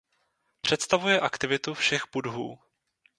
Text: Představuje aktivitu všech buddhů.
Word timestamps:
Představuje 0.61 1.19
aktivitu 1.19 1.73
všech 1.73 2.01
buddhů. 2.13 2.59